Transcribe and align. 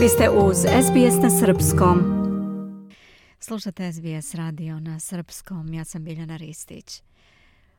Vi 0.00 0.08
ste 0.08 0.30
uz 0.30 0.56
SBS 0.56 1.22
na 1.22 1.30
Srpskom. 1.30 1.98
Slušate 3.40 3.92
SBS 3.92 4.34
radio 4.34 4.80
na 4.80 5.00
Srpskom. 5.00 5.74
Ja 5.74 5.84
sam 5.84 6.04
Biljana 6.04 6.36
Ristić. 6.36 7.02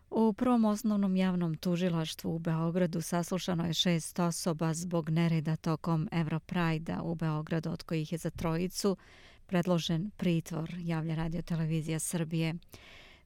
U 0.10 0.34
prvom 0.34 0.65
osnovnom 0.65 1.15
javnom 1.15 1.56
tužilaštvu 1.56 2.36
u 2.36 2.40
Beogradu 2.40 3.02
saslušano 3.02 3.65
je 3.65 3.74
šest 3.74 4.20
osoba 4.20 4.74
zbog 4.74 5.10
nereda 5.10 5.56
tokom 5.56 6.10
Europrajda 6.12 7.02
u 7.04 7.15
Beogradu, 7.15 7.72
od 7.72 7.84
kojih 7.84 8.12
je 8.12 8.18
za 8.18 8.29
trojicu 8.29 8.97
predložen 9.46 10.12
pritvor, 10.17 10.76
javlja 10.78 11.15
radio 11.15 11.42
televizija 11.42 11.99
Srbije. 11.99 12.56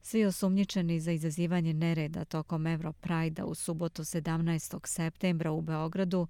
Svi 0.08 0.24
osumnjičeni 0.24 1.00
za 1.00 1.12
izazivanje 1.12 1.74
nereda 1.74 2.24
tokom 2.24 2.66
Europrajda 2.66 3.44
u 3.44 3.54
subotu 3.54 4.02
17. 4.02 4.86
septembra 4.86 5.52
u 5.52 5.60
Beogradu 5.60 6.26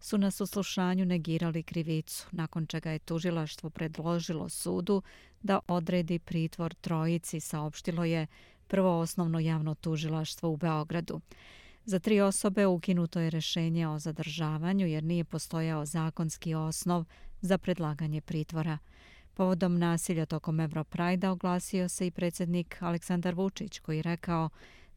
su 0.00 0.18
na 0.18 0.30
suslušanju 0.30 1.04
negirali 1.04 1.62
krivicu, 1.62 2.26
nakon 2.30 2.66
čega 2.66 2.90
je 2.90 2.98
tužilaštvo 2.98 3.70
predložilo 3.70 4.48
sudu 4.48 5.02
da 5.42 5.60
odredi 5.68 6.18
pritvor 6.18 6.74
trojici, 6.74 7.40
saopštilo 7.40 8.04
je 8.04 8.26
prvo 8.66 8.98
osnovno 9.00 9.40
javno 9.40 9.74
tužilaštvo 9.74 10.50
u 10.50 10.56
Beogradu. 10.56 11.20
Za 11.84 11.98
tri 11.98 12.20
osobe 12.20 12.66
ukinuto 12.66 13.20
je 13.20 13.30
rešenje 13.30 13.88
o 13.88 13.98
zadržavanju 13.98 14.86
jer 14.86 15.04
nije 15.04 15.24
postojao 15.24 15.86
zakonski 15.86 16.54
osnov 16.54 17.04
za 17.40 17.58
predlaganje 17.58 18.20
pritvora. 18.20 18.78
Povodom 19.34 19.78
nasilja 19.78 20.26
tokom 20.26 20.60
Europrajda 20.60 21.30
oglasio 21.30 21.88
se 21.88 22.06
i 22.06 22.10
predsjednik 22.10 22.76
Aleksandar 22.80 23.34
Vučić 23.34 23.78
koji 23.78 24.02
rekao 24.02 24.48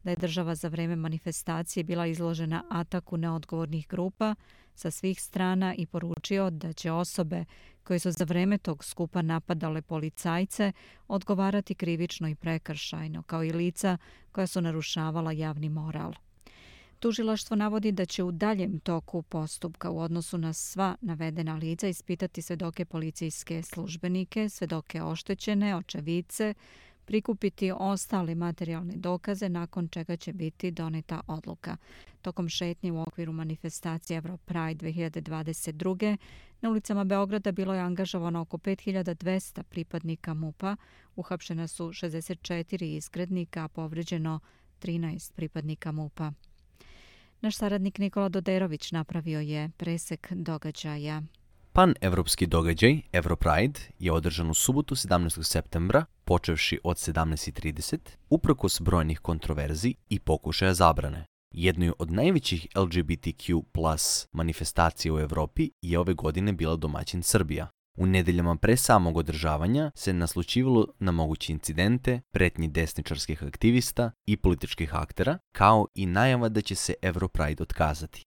da 0.04 0.10
je 0.10 0.16
država 0.16 0.54
za 0.54 0.68
vreme 0.68 0.96
manifestacije 0.96 1.84
bila 1.84 2.06
izložena 2.06 2.64
ataku 2.70 3.16
neodgovornih 3.16 3.88
grupa 3.88 4.34
sa 4.74 4.90
svih 4.90 5.20
strana 5.20 5.74
i 5.74 5.86
poručio 5.86 6.50
da 6.50 6.72
će 6.72 6.92
osobe 6.92 7.44
koje 7.84 7.98
su 7.98 8.10
za 8.10 8.24
vreme 8.24 8.58
tog 8.58 8.84
skupa 8.84 9.22
napadale 9.22 9.82
policajce 9.82 10.72
odgovarati 11.08 11.74
krivično 11.74 12.28
i 12.28 12.34
prekršajno, 12.34 13.22
kao 13.22 13.44
i 13.44 13.52
lica 13.52 13.98
koja 14.32 14.46
su 14.46 14.60
narušavala 14.60 15.32
javni 15.32 15.68
moral. 15.68 16.12
Tužilaštvo 17.04 17.56
navodi 17.56 17.92
da 17.92 18.06
će 18.06 18.24
u 18.24 18.32
daljem 18.32 18.78
toku 18.80 19.22
postupka 19.22 19.90
u 19.90 19.98
odnosu 19.98 20.38
na 20.38 20.52
sva 20.52 20.96
navedena 21.00 21.54
lica 21.54 21.88
ispitati 21.88 22.42
svedoke 22.42 22.84
policijske 22.84 23.62
službenike, 23.62 24.48
svedoke 24.48 25.02
oštećene, 25.02 25.76
očevice, 25.76 26.54
prikupiti 27.04 27.72
ostale 27.72 28.34
materijalne 28.34 28.92
dokaze 28.96 29.48
nakon 29.48 29.88
čega 29.88 30.16
će 30.16 30.32
biti 30.32 30.70
doneta 30.70 31.20
odluka. 31.26 31.76
Tokom 32.22 32.48
šetnje 32.48 32.92
u 32.92 33.02
okviru 33.02 33.32
manifestacije 33.32 34.16
Europride 34.16 34.92
2022. 34.92 36.16
na 36.60 36.70
ulicama 36.70 37.04
Beograda 37.04 37.52
bilo 37.52 37.74
je 37.74 37.80
angažovano 37.80 38.40
oko 38.40 38.58
5200 38.58 39.62
pripadnika 39.62 40.34
MUPA, 40.34 40.76
uhapšena 41.16 41.68
su 41.68 41.84
64 41.84 42.96
izgrednika, 42.96 43.64
a 43.64 43.68
povređeno 43.68 44.40
13 44.80 45.32
pripadnika 45.32 45.92
MUPA. 45.92 46.32
Naš 47.44 47.56
saradnik 47.56 47.98
Nikola 47.98 48.28
Doderović 48.28 48.92
napravio 48.92 49.40
je 49.40 49.70
presek 49.76 50.32
događaja. 50.32 51.22
Pan-evropski 51.72 52.46
događaj 52.46 53.00
Europride 53.12 53.80
je 53.98 54.12
održan 54.12 54.50
u 54.50 54.54
subotu 54.54 54.94
17. 54.94 55.42
septembra, 55.42 56.04
počevši 56.24 56.78
od 56.84 56.96
17.30, 56.96 57.98
uprkos 58.30 58.80
brojnih 58.80 59.18
kontroverzi 59.18 59.94
i 60.08 60.18
pokušaja 60.18 60.74
zabrane. 60.74 61.24
Jednoj 61.54 61.92
od 61.98 62.10
najvećih 62.10 62.66
LGBTQ 62.74 63.62
plus 63.72 64.26
manifestacija 64.32 65.14
u 65.14 65.18
Evropi 65.18 65.70
je 65.82 65.98
ove 65.98 66.14
godine 66.14 66.52
bila 66.52 66.76
domaćin 66.76 67.22
Srbija. 67.22 67.68
U 67.96 68.06
nedeljama 68.06 68.56
pre 68.56 68.76
samog 68.76 69.16
održavanja 69.16 69.90
se 69.94 70.12
naslučivalo 70.12 70.86
na 70.98 71.12
moguće 71.12 71.52
incidente, 71.52 72.20
pretnji 72.32 72.68
desničarskih 72.68 73.42
aktivista 73.42 74.10
i 74.26 74.36
političkih 74.36 74.94
aktera, 74.94 75.38
kao 75.52 75.86
i 75.94 76.06
najava 76.06 76.48
da 76.48 76.60
će 76.60 76.74
se 76.74 76.94
Europride 77.02 77.62
otkazati. 77.62 78.22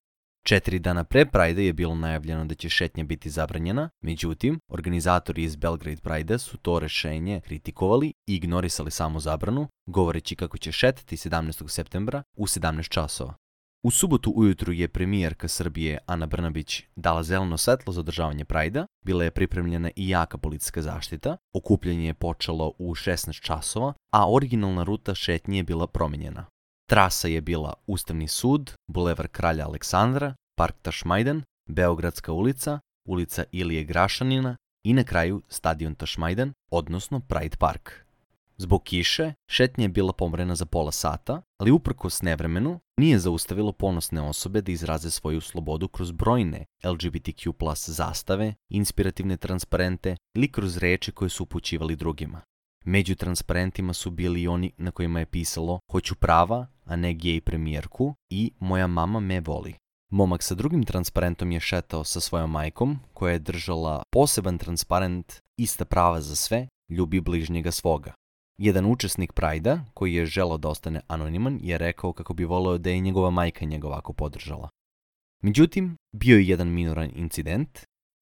Četiri 0.46 0.80
dana 0.80 1.04
pre 1.04 1.26
Pride 1.26 1.66
je 1.66 1.74
bilo 1.74 1.96
najavljeno 1.96 2.46
da 2.46 2.56
će 2.56 2.70
šetnja 2.70 3.04
biti 3.04 3.30
zabranjena, 3.30 3.90
međutim, 4.02 4.60
organizatori 4.68 5.44
iz 5.44 5.56
Belgrade 5.56 6.02
Pride 6.02 6.40
su 6.40 6.58
to 6.58 6.80
rešenje 6.80 7.42
kritikovali 7.46 8.08
i 8.08 8.36
ignorisali 8.36 8.92
samo 8.92 9.20
zabranu, 9.20 9.68
govoreći 9.86 10.36
kako 10.36 10.58
će 10.58 10.72
šetati 10.72 11.18
17. 11.18 11.70
septembra 11.70 12.24
u 12.38 12.48
17 12.48 12.90
časova. 12.90 13.36
U 13.84 13.92
subotu 13.92 14.32
ujutru 14.32 14.74
je 14.74 14.88
premijerka 14.88 15.48
Srbije 15.48 15.98
Ana 16.06 16.26
Brnabić 16.26 16.84
dala 16.96 17.24
zeleno 17.24 17.58
svetlo 17.58 17.94
za 17.94 18.00
održavanje 18.00 18.46
Prajda, 18.46 18.86
bila 19.06 19.24
je 19.24 19.32
pripremljena 19.32 19.92
i 19.96 20.10
jaka 20.10 20.38
policijska 20.38 20.82
zaštita, 20.82 21.38
okupljanje 21.54 22.08
je 22.08 22.14
počelo 22.14 22.74
u 22.78 22.96
16 22.96 23.42
časova, 23.42 23.94
a 24.14 24.32
originalna 24.32 24.84
ruta 24.84 25.16
šetnje 25.16 25.58
je 25.60 25.64
bila 25.64 25.88
promenjena. 25.88 26.46
Trasa 26.90 27.28
je 27.28 27.42
bila 27.42 27.74
Ustavni 27.88 28.28
sud, 28.28 28.74
Bulevar 28.88 29.28
Kralja 29.28 29.66
Aleksandra, 29.66 30.34
Park 30.58 30.76
Tašmajdan, 30.82 31.44
Beogradska 31.70 32.32
ulica, 32.32 32.80
ulica 33.08 33.44
Ilije 33.52 33.84
Grašanina 33.84 34.56
i 34.86 34.94
na 34.94 35.04
kraju 35.04 35.42
Stadion 35.50 35.96
Tašmajdan, 35.96 36.54
odnosno 36.72 37.20
Pride 37.20 37.58
Park. 37.58 38.07
Zbog 38.60 38.84
kiše, 38.84 39.34
šetnja 39.48 39.84
je 39.84 39.90
bila 39.90 40.14
pomrena 40.14 40.56
za 40.56 40.66
pola 40.66 40.92
sata, 40.92 41.42
ali 41.58 41.72
uprkos 41.72 42.22
nevremenu 42.22 42.80
nije 43.00 43.20
zaustavilo 43.20 43.72
ponosne 43.72 44.22
osobe 44.22 44.62
da 44.62 44.72
izraze 44.72 45.12
svoju 45.12 45.42
slobodu 45.42 45.88
kroz 45.88 46.12
brojne 46.12 46.66
LGBTQ 46.84 47.52
plus 47.52 47.90
zastave, 47.90 48.54
inspirativne 48.70 49.38
transparente 49.38 50.16
ili 50.36 50.52
kroz 50.52 50.78
reči 50.78 51.12
koje 51.12 51.30
su 51.30 51.44
upućivali 51.44 51.96
drugima. 51.96 52.42
Među 52.86 53.16
transparentima 53.16 53.94
su 53.94 54.12
bili 54.12 54.42
i 54.42 54.48
oni 54.48 54.72
na 54.78 54.92
kojima 54.92 55.20
je 55.20 55.26
pisalo 55.26 55.80
Hoću 55.92 56.16
prava, 56.16 56.68
a 56.86 56.96
ne 56.96 57.14
gej 57.14 57.42
premijerku 57.42 58.14
i 58.30 58.52
Moja 58.60 58.88
mama 58.88 59.20
me 59.20 59.40
voli. 59.40 59.74
Momak 60.12 60.44
sa 60.44 60.56
drugim 60.56 60.84
transparentom 60.84 61.52
je 61.52 61.60
šetao 61.60 62.04
sa 62.04 62.20
svojom 62.20 62.52
majkom, 62.52 63.00
koja 63.14 63.34
je 63.34 63.40
držala 63.40 64.04
poseban 64.12 64.58
transparent 64.58 65.34
Ista 65.58 65.86
prava 65.86 66.22
za 66.22 66.36
sve, 66.36 66.68
ljubi 66.90 67.22
bližnjega 67.22 67.72
svoga. 67.72 68.14
Jedan 68.58 68.86
učesnik 68.86 69.34
Prajda, 69.34 69.86
koji 69.94 70.14
je 70.14 70.26
želao 70.26 70.58
da 70.58 70.70
ostane 70.70 71.02
anoniman, 71.08 71.60
je 71.62 71.78
rekao 71.78 72.14
kako 72.14 72.34
bi 72.34 72.46
voleo 72.46 72.78
da 72.78 72.90
je 72.90 73.00
njegova 73.00 73.30
majka 73.30 73.66
njega 73.66 73.88
ovako 73.88 74.14
podržala. 74.14 74.70
Međutim, 75.44 75.96
bio 76.12 76.38
je 76.38 76.48
jedan 76.48 76.68
minoran 76.68 77.12
incident. 77.16 77.80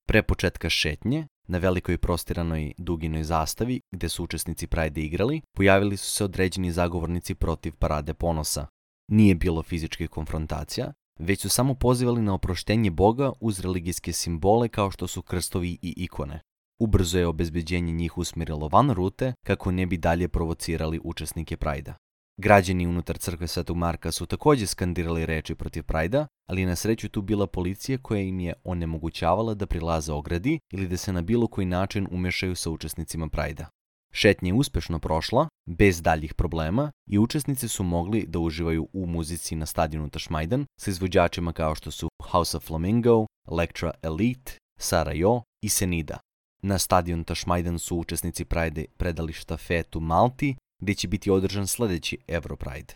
Pre 0.08 0.24
početka 0.24 0.70
šetnje, 0.70 1.28
na 1.48 1.58
velikoj 1.58 1.98
prostiranoj 1.98 2.74
duginoj 2.78 3.24
zastavi, 3.24 3.82
gde 3.92 4.10
su 4.10 4.24
učesnici 4.24 4.68
Prajde 4.68 5.02
igrali, 5.02 5.42
pojavili 5.58 5.98
su 5.98 6.10
se 6.10 6.24
određeni 6.24 6.72
zagovornici 6.72 7.36
protiv 7.36 7.74
parade 7.80 8.14
ponosa. 8.14 8.68
Nije 9.12 9.36
bilo 9.36 9.64
fizičkih 9.64 10.10
konfrontacija, 10.10 10.94
već 11.20 11.42
su 11.42 11.50
samo 11.50 11.74
pozivali 11.74 12.22
na 12.22 12.34
oproštenje 12.34 12.92
Boga 12.92 13.32
uz 13.40 13.60
religijske 13.60 14.14
simbole 14.14 14.70
kao 14.70 14.92
što 14.92 15.08
su 15.08 15.22
krstovi 15.22 15.78
i 15.82 15.94
ikone. 15.98 16.42
Ubrzo 16.80 17.20
je 17.20 17.28
obezbeđenje 17.28 17.94
njih 17.94 18.18
usmjerilo 18.18 18.68
van 18.68 18.92
rute 18.92 19.34
kako 19.46 19.72
ne 19.72 19.86
bi 19.86 19.98
dalje 19.98 20.28
provocirali 20.28 21.00
učesnike 21.04 21.58
Prajda. 21.58 21.96
Građani 22.38 22.88
unutar 22.88 23.18
crkve 23.18 23.48
Svetog 23.48 23.78
Marka 23.78 24.12
su 24.12 24.26
takođe 24.26 24.68
skandirali 24.68 25.26
reči 25.26 25.56
protiv 25.56 25.84
Prajda, 25.84 26.28
ali 26.50 26.66
na 26.66 26.76
sreću 26.76 27.10
tu 27.10 27.22
bila 27.22 27.48
policija 27.48 27.98
koja 27.98 28.22
im 28.22 28.40
je 28.40 28.54
onemogućavala 28.64 29.54
da 29.54 29.66
prilaze 29.66 30.12
ogradi 30.12 30.60
ili 30.72 30.88
da 30.88 30.98
se 30.98 31.14
na 31.14 31.22
bilo 31.22 31.48
koji 31.48 31.66
način 31.66 32.08
umešaju 32.12 32.56
sa 32.56 32.70
učesnicima 32.70 33.28
Prajda. 33.28 33.70
Šetnja 34.14 34.50
je 34.50 34.54
uspešno 34.54 35.00
prošla, 35.00 35.48
bez 35.66 36.02
daljih 36.02 36.34
problema, 36.34 36.92
i 37.10 37.20
učesnici 37.20 37.68
su 37.68 37.84
mogli 37.84 38.26
da 38.28 38.40
uživaju 38.40 38.88
u 38.94 39.06
muzici 39.06 39.56
na 39.56 39.66
stadionu 39.66 40.10
Tašmajdan 40.10 40.66
sa 40.80 40.92
izvođačima 40.92 41.54
kao 41.54 41.76
što 41.76 41.92
su 41.92 42.10
House 42.32 42.58
of 42.58 42.64
Flamingo, 42.64 43.26
Electra 43.52 43.92
Elite, 44.02 44.58
Sarajo 44.80 45.42
i 45.62 45.70
Senida. 45.70 46.20
Na 46.68 46.80
stadion 46.80 47.24
Tašmajdan 47.24 47.80
su 47.80 47.98
učesnici 47.98 48.46
Pride 48.46 48.86
predali 48.98 49.34
štafetu 49.34 50.00
Malti, 50.00 50.56
gde 50.82 50.94
će 50.94 51.08
biti 51.08 51.32
održan 51.32 51.68
sledeći 51.68 52.18
Europride. 52.28 52.94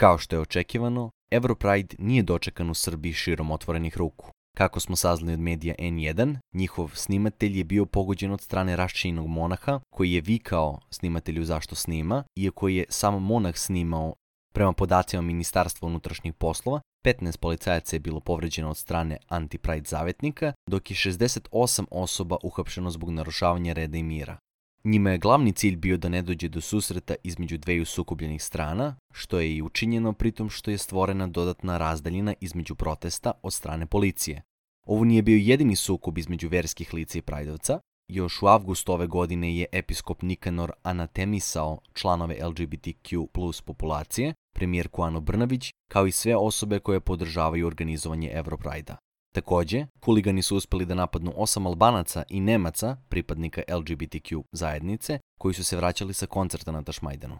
Kao 0.00 0.18
što 0.18 0.36
je 0.36 0.40
očekivano, 0.40 1.10
Europride 1.30 1.96
nije 1.98 2.22
dočekan 2.22 2.70
u 2.70 2.74
Srbiji 2.74 3.12
širom 3.12 3.50
otvorenih 3.50 3.96
ruku. 3.96 4.30
Kako 4.56 4.80
smo 4.80 4.96
saznali 4.96 5.32
od 5.32 5.40
medija 5.40 5.74
N1, 5.78 6.36
njihov 6.54 6.90
snimatelj 6.94 7.58
je 7.58 7.64
bio 7.64 7.86
pogođen 7.86 8.32
od 8.32 8.40
strane 8.40 8.76
rašćenog 8.76 9.26
monaha 9.26 9.80
koji 9.94 10.12
je 10.12 10.20
vikao 10.20 10.80
snimatelju 10.90 11.44
zašto 11.44 11.74
snima, 11.74 12.24
iako 12.36 12.68
je 12.68 12.84
sam 12.88 13.22
monah 13.22 13.56
snimao 13.56 14.14
Prema 14.54 14.72
podacima 14.72 15.22
Ministarstva 15.22 15.88
unutrašnjih 15.88 16.34
poslova, 16.34 16.80
15 17.04 17.36
policajaca 17.36 17.96
je 17.96 18.00
bilo 18.00 18.20
povređeno 18.20 18.70
od 18.70 18.76
strane 18.76 19.16
anti-Pride 19.28 19.88
zavetnika, 19.88 20.52
dok 20.70 20.90
je 20.90 20.96
68 20.96 21.84
osoba 21.90 22.36
uhapšeno 22.42 22.90
zbog 22.90 23.10
narušavanja 23.10 23.72
reda 23.72 23.98
i 23.98 24.02
mira. 24.02 24.36
Njima 24.84 25.10
je 25.10 25.18
glavni 25.18 25.52
cilj 25.52 25.76
bio 25.76 25.96
da 25.96 26.08
ne 26.08 26.22
dođe 26.22 26.48
do 26.48 26.60
susreta 26.60 27.14
između 27.22 27.58
dveju 27.58 27.84
sukobljenih 27.86 28.42
strana, 28.42 28.96
što 29.12 29.40
je 29.40 29.56
i 29.56 29.62
učinjeno 29.62 30.12
pritom 30.12 30.50
što 30.50 30.70
je 30.70 30.78
stvorena 30.78 31.26
dodatna 31.26 31.78
razdaljina 31.78 32.34
između 32.40 32.74
protesta 32.74 33.32
od 33.42 33.52
strane 33.52 33.86
policije. 33.86 34.42
Ovo 34.86 35.04
nije 35.04 35.22
bio 35.22 35.36
jedini 35.36 35.76
sukob 35.76 36.18
između 36.18 36.48
verskih 36.48 36.94
lica 36.94 37.18
i 37.18 37.22
prajdovca. 37.22 37.80
Još 38.08 38.42
u 38.42 38.46
avgustu 38.46 38.92
ove 38.92 39.06
godine 39.06 39.56
je 39.56 39.66
episkop 39.72 40.22
Nikanor 40.22 40.72
anatemisao 40.82 41.80
članove 41.94 42.38
LGBTQ 42.42 43.26
plus 43.26 43.60
populacije, 43.60 44.34
premijerku 44.54 45.02
Anu 45.02 45.20
Brnabić, 45.20 45.70
kao 45.90 46.06
i 46.06 46.12
sve 46.12 46.36
osobe 46.36 46.78
koje 46.78 47.00
podržavaju 47.00 47.66
organizovanje 47.66 48.30
Evroprajda. 48.32 48.96
Takođe, 49.34 49.86
huligani 50.04 50.42
su 50.42 50.56
uspeli 50.56 50.86
da 50.86 50.94
napadnu 50.94 51.32
osam 51.36 51.66
Albanaca 51.66 52.22
i 52.28 52.40
Nemaca, 52.40 52.96
pripadnika 53.08 53.62
LGBTQ 53.68 54.42
zajednice, 54.52 55.18
koji 55.38 55.54
su 55.54 55.64
se 55.64 55.76
vraćali 55.76 56.14
sa 56.14 56.26
koncerta 56.26 56.72
na 56.72 56.82
Tašmajdanu. 56.82 57.38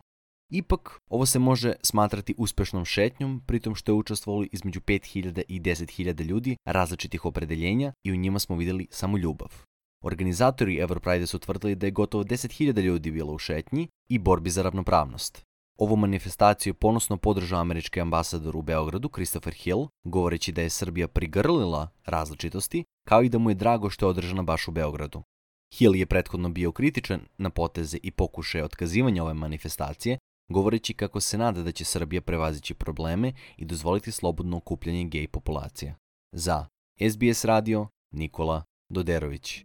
Ipak, 0.53 0.99
ovo 1.11 1.27
se 1.27 1.39
može 1.39 1.73
smatrati 1.83 2.35
uspešnom 2.39 2.85
šetnjom, 2.85 3.43
pritom 3.47 3.75
što 3.75 3.93
je 3.93 3.97
učestvovalo 3.97 4.47
između 4.53 4.81
5000 4.81 5.43
i 5.49 5.61
10.000 5.61 6.25
ljudi 6.25 6.57
različitih 6.67 7.25
opredeljenja 7.25 7.93
i 8.05 8.13
u 8.13 8.17
njima 8.17 8.39
smo 8.39 8.57
videli 8.57 8.87
samo 8.91 9.19
ljubav. 9.19 9.49
Organizatori 10.05 10.77
Evropride 10.77 11.27
su 11.27 11.39
tvrdili 11.39 11.75
da 11.75 11.87
je 11.87 11.91
gotovo 11.91 12.25
10.000 12.25 12.81
ljudi 12.81 13.11
bilo 13.11 13.33
u 13.33 13.39
šetnji 13.39 13.89
i 14.09 14.19
borbi 14.19 14.51
za 14.51 14.63
ravnopravnost. 14.63 15.43
Ovu 15.79 15.97
manifestaciju 15.97 16.75
ponosno 16.75 17.17
podržao 17.17 17.61
američki 17.61 18.01
ambasador 18.01 18.57
u 18.57 18.63
Beogradu 18.63 19.09
Christopher 19.09 19.55
Hill, 19.55 19.89
govoreći 20.05 20.53
da 20.53 20.63
je 20.63 20.71
Srbija 20.71 21.09
prigrlila 21.09 21.89
različitosti, 22.05 22.85
kao 23.09 23.23
i 23.23 23.29
da 23.29 23.39
mu 23.39 23.51
je 23.51 23.55
drago 23.55 23.91
što 23.91 24.07
je 24.07 24.11
održana 24.11 24.43
baš 24.43 24.69
u 24.69 24.71
Beogradu. 24.71 25.23
Hill 25.79 25.97
je 25.97 26.07
prethodno 26.07 26.49
bio 26.49 26.73
kritičan 26.73 27.21
na 27.39 27.51
poteze 27.51 27.99
i 28.03 28.11
pokušaje 28.11 28.65
otkazivanja 28.65 29.23
ove 29.23 29.35
manifestacije, 29.35 30.19
govoreći 30.49 30.95
kako 30.95 31.21
se 31.21 31.39
nada 31.39 31.63
da 31.63 31.73
će 31.73 31.85
Srbija 31.85 32.23
prevazići 32.23 32.75
probleme 32.75 33.33
i 33.57 33.65
dozvoliti 33.65 34.13
slobodno 34.13 34.57
okupljanje 34.57 35.05
gej 35.05 35.29
populacije. 35.29 35.97
Za 36.33 36.67
SBS 37.11 37.45
radio 37.45 37.89
Nikola 38.11 38.63
Doderović. 38.89 39.65